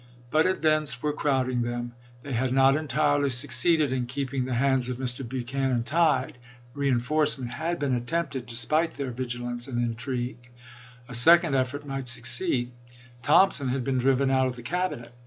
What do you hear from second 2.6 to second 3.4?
entirely